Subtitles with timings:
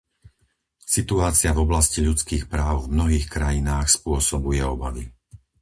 [0.95, 5.05] Situácia v oblasti ľudských práv v mnohých krajinách spôsobuje obavy.